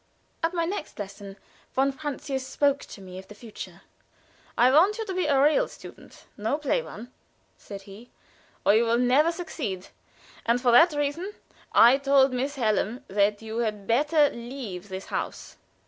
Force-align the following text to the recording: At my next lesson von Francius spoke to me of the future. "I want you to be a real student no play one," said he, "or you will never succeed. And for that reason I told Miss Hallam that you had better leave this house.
At 0.41 0.55
my 0.55 0.65
next 0.65 0.97
lesson 0.97 1.37
von 1.75 1.91
Francius 1.91 2.47
spoke 2.47 2.79
to 2.85 3.01
me 3.01 3.19
of 3.19 3.27
the 3.27 3.35
future. 3.35 3.83
"I 4.57 4.71
want 4.71 4.97
you 4.97 5.05
to 5.05 5.13
be 5.13 5.27
a 5.27 5.39
real 5.39 5.67
student 5.67 6.25
no 6.35 6.57
play 6.57 6.81
one," 6.81 7.11
said 7.55 7.83
he, 7.83 8.09
"or 8.65 8.73
you 8.73 8.83
will 8.83 8.97
never 8.97 9.31
succeed. 9.31 9.89
And 10.43 10.59
for 10.59 10.71
that 10.71 10.93
reason 10.93 11.33
I 11.71 11.99
told 11.99 12.33
Miss 12.33 12.55
Hallam 12.55 13.05
that 13.09 13.43
you 13.43 13.59
had 13.59 13.85
better 13.85 14.31
leave 14.31 14.89
this 14.89 15.05
house. 15.05 15.57